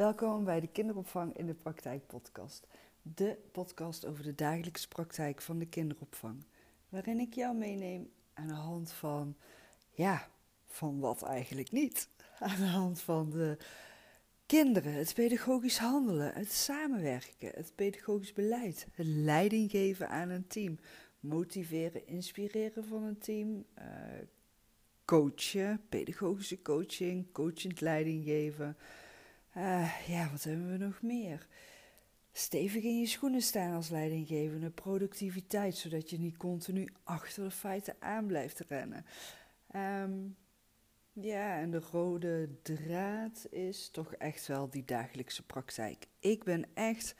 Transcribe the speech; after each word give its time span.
Welkom 0.00 0.44
bij 0.44 0.60
de 0.60 0.66
Kinderopvang 0.66 1.36
in 1.36 1.46
de 1.46 1.54
Praktijk 1.54 2.06
podcast. 2.06 2.66
De 3.02 3.36
podcast 3.52 4.06
over 4.06 4.24
de 4.24 4.34
dagelijkse 4.34 4.88
praktijk 4.88 5.42
van 5.42 5.58
de 5.58 5.66
kinderopvang. 5.66 6.44
Waarin 6.88 7.18
ik 7.18 7.34
jou 7.34 7.56
meeneem 7.56 8.10
aan 8.34 8.46
de 8.46 8.52
hand 8.52 8.92
van, 8.92 9.36
ja, 9.90 10.28
van 10.66 11.00
wat 11.00 11.22
eigenlijk 11.22 11.70
niet. 11.70 12.08
Aan 12.38 12.56
de 12.56 12.66
hand 12.66 13.00
van 13.00 13.30
de 13.30 13.56
kinderen, 14.46 14.92
het 14.92 15.14
pedagogisch 15.14 15.78
handelen, 15.78 16.34
het 16.34 16.52
samenwerken, 16.52 17.50
het 17.54 17.72
pedagogisch 17.74 18.32
beleid, 18.32 18.86
het 18.92 19.06
leiding 19.06 19.70
geven 19.70 20.08
aan 20.08 20.28
een 20.28 20.46
team, 20.46 20.78
motiveren, 21.20 22.06
inspireren 22.06 22.84
van 22.84 23.02
een 23.02 23.18
team, 23.18 23.64
uh, 23.78 23.84
coachen, 25.04 25.80
pedagogische 25.88 26.62
coaching, 26.62 27.32
coachend 27.32 27.80
leiding 27.80 28.24
geven. 28.24 28.76
Uh, 29.60 30.06
ja, 30.06 30.30
wat 30.30 30.42
hebben 30.42 30.70
we 30.70 30.84
nog 30.84 31.02
meer? 31.02 31.46
Stevig 32.32 32.82
in 32.82 32.98
je 32.98 33.06
schoenen 33.06 33.42
staan 33.42 33.74
als 33.74 33.88
leidinggevende, 33.88 34.70
productiviteit, 34.70 35.76
zodat 35.76 36.10
je 36.10 36.18
niet 36.18 36.36
continu 36.36 36.88
achter 37.04 37.44
de 37.44 37.50
feiten 37.50 37.96
aan 37.98 38.26
blijft 38.26 38.60
rennen. 38.60 39.04
Um, 39.76 40.36
ja, 41.12 41.58
en 41.58 41.70
de 41.70 41.80
rode 41.92 42.48
draad 42.62 43.46
is 43.50 43.88
toch 43.88 44.14
echt 44.14 44.46
wel 44.46 44.70
die 44.70 44.84
dagelijkse 44.84 45.46
praktijk. 45.46 46.06
Ik 46.18 46.44
ben 46.44 46.64
echt 46.74 47.14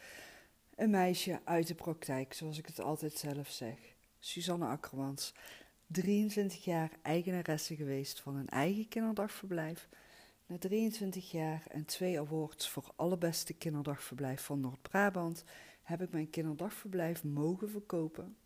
een 0.75 0.91
meisje 0.91 1.41
uit 1.45 1.67
de 1.67 1.75
praktijk, 1.75 2.33
zoals 2.33 2.59
ik 2.59 2.67
het 2.67 2.81
altijd 2.81 3.13
zelf 3.13 3.49
zeg. 3.51 3.79
Suzanne 4.19 4.67
Akkermans, 4.67 5.35
23 5.87 6.65
jaar 6.65 6.91
eigenaresse 7.03 7.77
geweest 7.77 8.21
van 8.21 8.37
een 8.37 8.49
eigen 8.49 8.89
kinderdagverblijf. 8.89 9.89
Na 10.51 10.59
23 10.59 11.31
jaar 11.31 11.63
en 11.69 11.85
twee 11.85 12.21
awards 12.21 12.69
voor 12.69 12.93
allerbeste 12.97 13.53
kinderdagverblijf 13.53 14.43
van 14.43 14.61
Noord-Brabant 14.61 15.45
heb 15.83 16.03
ik 16.03 16.11
mijn 16.11 16.31
kinderdagverblijf 16.31 17.25
mogen 17.25 17.71
verkopen, 17.71 18.37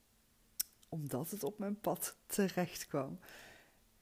omdat 0.89 1.31
het 1.31 1.45
op 1.45 1.59
mijn 1.59 1.81
pad 1.81 2.17
terecht 2.27 2.87
kwam. 2.87 3.19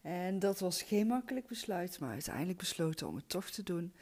En 0.01 0.39
dat 0.39 0.61
was 0.61 0.83
geen 0.83 1.07
makkelijk 1.07 1.47
besluit, 1.47 1.99
maar 1.99 2.11
uiteindelijk 2.11 2.59
besloten 2.59 3.09
om 3.09 3.17
het 3.17 3.29
toch 3.29 3.51
te 3.51 3.63
doen. 3.63 3.93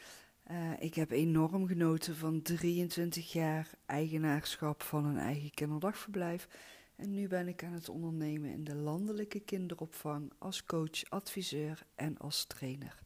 Uh, 0.50 0.72
ik 0.78 0.94
heb 0.94 1.10
enorm 1.10 1.66
genoten 1.66 2.16
van 2.16 2.42
23 2.42 3.32
jaar 3.32 3.70
eigenaarschap 3.86 4.82
van 4.82 5.04
een 5.04 5.18
eigen 5.18 5.50
kinderdagverblijf. 5.50 6.48
En 6.96 7.14
nu 7.14 7.28
ben 7.28 7.48
ik 7.48 7.64
aan 7.64 7.72
het 7.72 7.88
ondernemen 7.88 8.50
in 8.50 8.64
de 8.64 8.74
landelijke 8.74 9.40
kinderopvang 9.40 10.32
als 10.38 10.64
coach, 10.64 11.04
adviseur 11.08 11.86
en 11.94 12.18
als 12.18 12.44
trainer. 12.44 13.02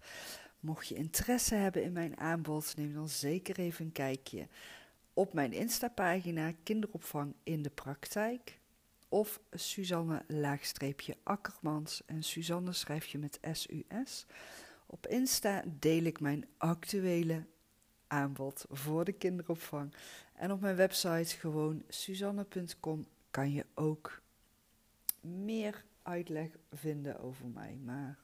Mocht 0.65 0.89
je 0.89 0.95
interesse 0.95 1.55
hebben 1.55 1.83
in 1.83 1.93
mijn 1.93 2.19
aanbod, 2.19 2.77
neem 2.77 2.95
dan 2.95 3.09
zeker 3.09 3.59
even 3.59 3.85
een 3.85 3.93
kijkje 3.93 4.49
op 5.13 5.33
mijn 5.33 5.53
Insta-pagina 5.53 6.53
Kinderopvang 6.63 7.35
in 7.43 7.63
de 7.63 7.71
Praktijk 7.71 8.59
of 9.09 9.41
Suzanne-Akkermans. 9.51 12.03
En 12.07 12.23
Suzanne 12.23 12.73
schrijf 12.73 13.07
je 13.07 13.19
met 13.19 13.39
S-U-S. 13.53 14.27
Op 14.87 15.07
Insta 15.07 15.63
deel 15.79 16.03
ik 16.03 16.21
mijn 16.21 16.47
actuele 16.57 17.45
aanbod 18.07 18.65
voor 18.71 19.05
de 19.05 19.13
kinderopvang. 19.13 19.95
En 20.35 20.53
op 20.53 20.61
mijn 20.61 20.77
website 20.77 21.37
gewoon 21.37 21.83
suzanne.com 21.89 23.07
kan 23.31 23.53
je 23.53 23.67
ook 23.75 24.21
meer 25.21 25.85
uitleg 26.03 26.49
vinden 26.73 27.21
over 27.21 27.47
mij. 27.47 27.79
Maar 27.85 28.24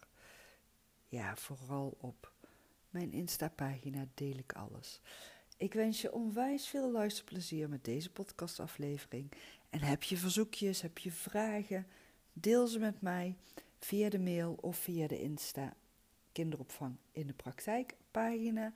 ja, 1.11 1.37
vooral 1.37 1.97
op 2.01 2.33
mijn 2.91 3.13
Insta-pagina 3.13 4.07
deel 4.15 4.37
ik 4.37 4.53
alles. 4.53 5.01
Ik 5.57 5.73
wens 5.73 6.01
je 6.01 6.13
onwijs 6.13 6.69
veel 6.69 6.91
luisterplezier 6.91 7.69
met 7.69 7.85
deze 7.85 8.11
podcastaflevering. 8.11 9.33
En 9.71 9.81
heb 9.81 10.03
je 10.03 10.17
verzoekjes, 10.17 10.81
heb 10.81 10.99
je 10.99 11.13
vragen, 11.13 11.87
deel 12.33 12.67
ze 12.67 12.79
met 12.79 13.01
mij 13.01 13.37
via 13.79 14.09
de 14.09 14.19
mail 14.19 14.59
of 14.61 14.77
via 14.77 15.07
de 15.07 15.21
Insta 15.21 15.77
kinderopvang 16.33 16.97
in 17.13 17.27
de 17.27 17.35
praktijk 17.35 17.97
pagina 18.11 18.73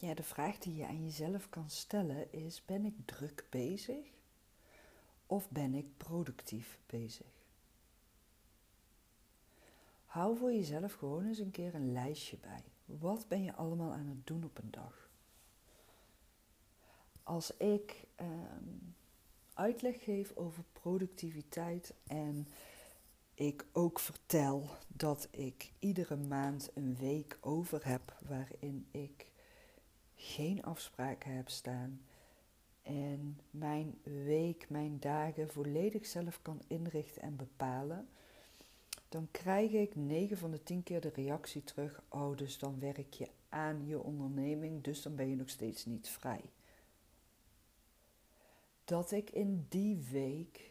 Ja, 0.00 0.14
de 0.14 0.22
vraag 0.22 0.58
die 0.58 0.74
je 0.74 0.86
aan 0.86 1.04
jezelf 1.04 1.48
kan 1.48 1.70
stellen 1.70 2.32
is: 2.32 2.64
ben 2.64 2.84
ik 2.84 2.94
druk 3.04 3.46
bezig 3.50 4.06
of 5.26 5.50
ben 5.50 5.74
ik 5.74 5.96
productief 5.96 6.78
bezig? 6.86 7.26
Hou 10.04 10.36
voor 10.36 10.52
jezelf 10.52 10.92
gewoon 10.92 11.26
eens 11.26 11.38
een 11.38 11.50
keer 11.50 11.74
een 11.74 11.92
lijstje 11.92 12.36
bij. 12.36 12.62
Wat 12.84 13.28
ben 13.28 13.42
je 13.42 13.54
allemaal 13.54 13.92
aan 13.92 14.06
het 14.06 14.26
doen 14.26 14.44
op 14.44 14.58
een 14.58 14.70
dag? 14.70 15.10
Als 17.22 17.56
ik 17.56 18.04
ehm, 18.14 18.64
uitleg 19.54 20.04
geef 20.04 20.36
over 20.36 20.64
productiviteit 20.72 21.94
en 22.06 22.48
ik 23.34 23.66
ook 23.72 23.98
vertel 23.98 24.68
dat 24.88 25.28
ik 25.30 25.72
iedere 25.78 26.16
maand 26.16 26.70
een 26.74 26.96
week 26.96 27.38
over 27.40 27.86
heb 27.86 28.16
waarin 28.26 28.86
ik 28.90 29.28
geen 30.20 30.62
afspraken 30.62 31.36
heb 31.36 31.48
staan 31.48 32.00
en 32.82 33.40
mijn 33.50 33.98
week, 34.02 34.66
mijn 34.68 34.96
dagen 35.00 35.50
volledig 35.50 36.06
zelf 36.06 36.42
kan 36.42 36.60
inrichten 36.66 37.22
en 37.22 37.36
bepalen, 37.36 38.08
dan 39.08 39.28
krijg 39.30 39.72
ik 39.72 39.96
9 39.96 40.38
van 40.38 40.50
de 40.50 40.62
10 40.62 40.82
keer 40.82 41.00
de 41.00 41.12
reactie 41.14 41.64
terug: 41.64 42.02
Oh, 42.08 42.36
dus 42.36 42.58
dan 42.58 42.80
werk 42.80 43.14
je 43.14 43.28
aan 43.48 43.86
je 43.86 44.02
onderneming, 44.02 44.82
dus 44.82 45.02
dan 45.02 45.14
ben 45.14 45.28
je 45.28 45.36
nog 45.36 45.48
steeds 45.48 45.84
niet 45.84 46.08
vrij. 46.08 46.42
Dat 48.84 49.10
ik 49.10 49.30
in 49.30 49.66
die 49.68 50.04
week 50.10 50.70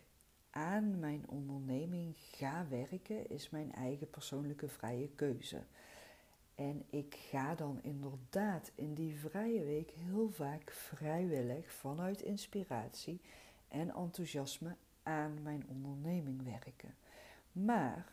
aan 0.50 1.00
mijn 1.00 1.30
onderneming 1.30 2.14
ga 2.18 2.68
werken, 2.70 3.30
is 3.30 3.50
mijn 3.50 3.74
eigen 3.74 4.10
persoonlijke 4.10 4.68
vrije 4.68 5.10
keuze. 5.10 5.64
En 6.60 6.86
ik 6.90 7.16
ga 7.16 7.56
dan 7.56 7.80
inderdaad 7.84 8.72
in 8.76 8.94
die 8.94 9.16
vrije 9.16 9.64
week 9.64 9.90
heel 9.90 10.30
vaak 10.30 10.72
vrijwillig 10.72 11.72
vanuit 11.72 12.22
inspiratie 12.22 13.22
en 13.68 13.94
enthousiasme 13.96 14.76
aan 15.04 15.42
mijn 15.42 15.66
onderneming 15.68 16.44
werken. 16.44 16.96
Maar 17.52 18.12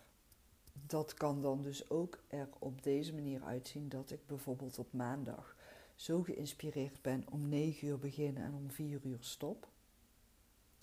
dat 0.73 1.15
kan 1.15 1.43
dan 1.43 1.63
dus 1.63 1.91
ook 1.91 2.23
er 2.27 2.49
op 2.59 2.83
deze 2.83 3.15
manier 3.15 3.43
uitzien 3.45 3.89
dat 3.89 4.11
ik 4.11 4.27
bijvoorbeeld 4.27 4.79
op 4.79 4.93
maandag 4.93 5.57
zo 5.95 6.23
geïnspireerd 6.23 7.03
ben 7.03 7.25
om 7.31 7.49
9 7.49 7.89
uur 7.89 7.99
beginnen 7.99 8.43
en 8.43 8.55
om 8.55 8.71
4 8.71 9.01
uur 9.03 9.19
stop. 9.21 9.69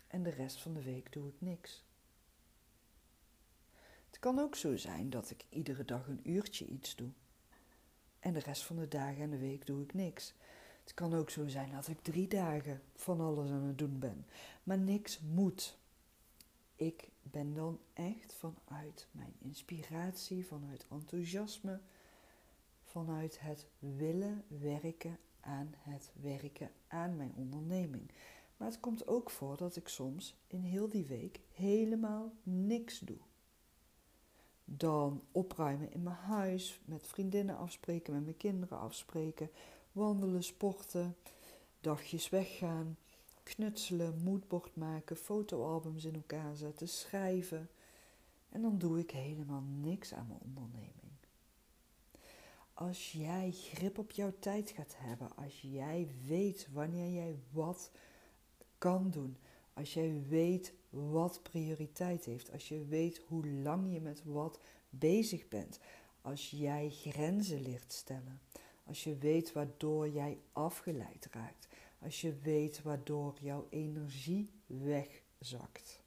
En 0.08 0.24
de 0.24 0.30
rest 0.30 0.62
van 0.62 0.74
de 0.74 0.84
week 0.84 1.14
doe 1.14 1.28
ik 1.28 1.42
niks. 1.42 1.84
Het 4.06 4.20
kan 4.20 4.40
ook 4.40 4.56
zo 4.56 4.78
zijn 4.78 5.10
dat 5.10 5.30
ik 5.30 5.46
iedere 5.50 5.86
dag 5.86 6.08
een 6.08 6.30
uurtje 6.30 6.66
iets 6.66 6.96
doe. 6.96 7.10
En 8.24 8.34
de 8.34 8.40
rest 8.40 8.64
van 8.64 8.76
de 8.76 8.88
dagen 8.88 9.24
en 9.24 9.30
de 9.30 9.38
week 9.38 9.66
doe 9.66 9.82
ik 9.82 9.94
niks. 9.94 10.34
Het 10.84 10.94
kan 10.94 11.14
ook 11.14 11.30
zo 11.30 11.48
zijn 11.48 11.72
dat 11.72 11.88
ik 11.88 12.02
drie 12.02 12.28
dagen 12.28 12.82
van 12.96 13.22
alles 13.22 13.50
aan 13.50 13.64
het 13.64 13.78
doen 13.78 14.00
ben. 14.00 14.26
Maar 14.64 14.78
niks 14.78 15.20
moet. 15.20 15.78
Ik 16.76 17.08
ben 17.22 17.54
dan 17.54 17.80
echt 17.94 18.34
vanuit 18.34 19.08
mijn 19.12 19.34
inspiratie, 19.38 20.46
vanuit 20.46 20.86
enthousiasme, 20.92 21.80
vanuit 22.84 23.40
het 23.40 23.68
willen 23.80 24.44
werken 24.48 25.18
aan 25.40 25.74
het 25.78 26.12
werken 26.22 26.72
aan 26.88 27.16
mijn 27.16 27.34
onderneming. 27.36 28.12
Maar 28.58 28.68
het 28.68 28.80
komt 28.80 29.08
ook 29.08 29.30
voor 29.30 29.58
dat 29.58 29.76
ik 29.76 29.88
soms 29.88 30.36
in 30.48 30.62
heel 30.62 30.90
die 30.90 31.06
week 31.06 31.40
helemaal 31.52 32.34
niks 32.44 33.00
doe. 33.00 33.20
Dan 34.78 35.24
opruimen 35.32 35.92
in 35.92 36.04
mijn 36.04 36.16
huis, 36.16 36.82
met 36.86 37.08
vriendinnen 37.08 37.58
afspreken, 37.58 38.14
met 38.14 38.24
mijn 38.24 38.38
kinderen 38.38 38.80
afspreken, 38.80 39.50
wandelen, 39.92 40.44
sporten, 40.44 41.16
dagjes 41.82 42.30
weggaan, 42.30 42.98
knutselen, 43.44 44.24
moodboard 44.24 44.76
maken, 44.76 45.18
fotoalbums 45.18 46.06
in 46.06 46.16
elkaar 46.16 46.56
zetten, 46.56 46.88
schrijven. 46.90 47.70
En 48.50 48.62
dan 48.62 48.78
doe 48.78 49.00
ik 49.00 49.12
helemaal 49.12 49.64
niks 49.82 50.14
aan 50.14 50.28
mijn 50.28 50.40
onderneming. 50.44 50.92
Als 52.74 53.12
jij 53.12 53.52
grip 53.52 53.98
op 53.98 54.12
jouw 54.12 54.34
tijd 54.40 54.70
gaat 54.70 54.96
hebben, 54.98 55.36
als 55.36 55.62
jij 55.62 56.08
weet 56.28 56.68
wanneer 56.72 57.14
jij 57.14 57.40
wat 57.52 57.92
kan 58.78 59.12
doen, 59.12 59.38
als 59.74 59.94
jij 59.94 60.24
weet 60.28 60.74
wat 60.94 61.44
prioriteit 61.44 62.26
heeft, 62.26 62.52
als 62.52 62.68
je 62.68 62.86
weet 62.86 63.18
hoe 63.28 63.48
lang 63.48 63.94
je 63.94 64.02
met 64.02 64.24
wat 64.24 64.60
bezig 64.90 65.48
bent, 65.48 65.80
als 66.22 66.50
jij 66.50 66.90
grenzen 66.90 67.62
leert 67.62 67.94
stellen, 67.94 68.42
als 68.86 69.04
je 69.04 69.18
weet 69.18 69.52
waardoor 69.52 70.10
jij 70.10 70.38
afgeleid 70.52 71.28
raakt, 71.32 71.68
Als 72.00 72.22
je 72.22 72.36
weet 72.42 72.82
waardoor 72.82 73.34
jouw 73.42 73.68
energie 73.70 74.50
wegzakt. 74.66 76.02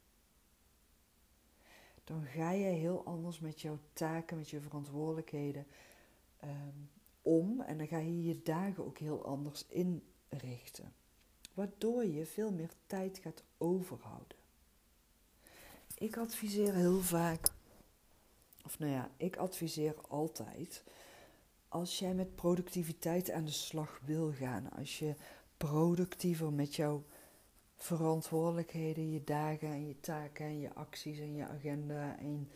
Dan 2.03 2.23
ga 2.25 2.51
je 2.51 2.65
heel 2.65 3.05
anders 3.05 3.39
met 3.39 3.61
jouw 3.61 3.79
taken, 3.93 4.37
met 4.37 4.49
je 4.49 4.61
verantwoordelijkheden 4.61 5.65
um, 6.43 6.89
om. 7.21 7.61
En 7.61 7.77
dan 7.77 7.87
ga 7.87 7.97
je 7.97 8.23
je 8.23 8.41
dagen 8.41 8.85
ook 8.85 8.97
heel 8.97 9.25
anders 9.25 9.65
inrichten. 9.67 10.93
Waardoor 11.53 12.05
je 12.05 12.25
veel 12.25 12.51
meer 12.51 12.71
tijd 12.85 13.17
gaat 13.17 13.43
overhouden. 13.57 14.36
Ik 15.99 16.17
adviseer 16.17 16.73
heel 16.73 17.01
vaak, 17.01 17.49
of 18.65 18.79
nou 18.79 18.91
ja, 18.91 19.11
ik 19.17 19.35
adviseer 19.35 19.95
altijd. 20.07 20.83
Als 21.67 21.99
jij 21.99 22.13
met 22.13 22.35
productiviteit 22.35 23.31
aan 23.31 23.45
de 23.45 23.51
slag 23.51 24.01
wil 24.05 24.31
gaan, 24.31 24.71
als 24.71 24.99
je 24.99 25.15
productiever 25.57 26.53
met 26.53 26.75
jouw 26.75 27.03
verantwoordelijkheden, 27.75 29.11
je 29.11 29.23
dagen 29.23 29.67
en 29.67 29.87
je 29.87 29.99
taken 29.99 30.45
en 30.45 30.59
je 30.59 30.73
acties 30.73 31.19
en 31.19 31.35
je 31.35 31.45
agenda 31.45 32.19
en 32.19 32.49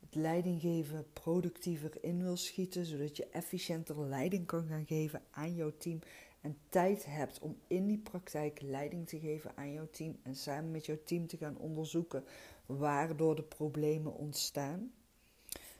het 0.00 0.14
leidinggeven 0.14 1.06
productiever 1.12 2.04
in 2.04 2.22
wil 2.22 2.36
schieten, 2.36 2.84
zodat 2.84 3.16
je 3.16 3.26
efficiënter 3.26 4.00
leiding 4.00 4.46
kan 4.46 4.66
gaan 4.66 4.86
geven 4.86 5.22
aan 5.30 5.54
jouw 5.54 5.72
team 5.78 5.98
en 6.40 6.58
tijd 6.68 7.04
hebt 7.04 7.38
om 7.38 7.56
in 7.66 7.86
die 7.86 7.98
praktijk 7.98 8.60
leiding 8.60 9.08
te 9.08 9.18
geven 9.20 9.56
aan 9.56 9.72
jouw 9.72 9.88
team 9.90 10.16
en 10.22 10.36
samen 10.36 10.70
met 10.70 10.86
jouw 10.86 10.98
team 11.04 11.26
te 11.26 11.36
gaan 11.36 11.56
onderzoeken 11.56 12.24
waardoor 12.66 13.36
de 13.36 13.42
problemen 13.42 14.14
ontstaan, 14.14 14.92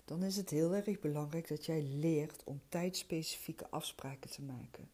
dan 0.05 0.23
is 0.23 0.37
het 0.37 0.51
heel 0.51 0.75
erg 0.75 1.01
belangrijk 1.01 1.49
dat 1.49 1.67
jij 1.67 1.83
leert 1.83 2.45
om 2.45 2.61
tijdspecifieke 2.69 3.71
afspraken 3.71 4.31
te 4.31 4.43
maken. 4.43 4.91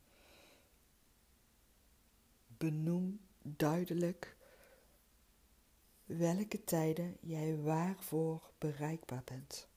Benoem 2.47 3.21
duidelijk 3.43 4.37
welke 6.05 6.65
tijden 6.65 7.17
jij 7.21 7.57
waarvoor 7.57 8.51
bereikbaar 8.59 9.23
bent. 9.25 9.69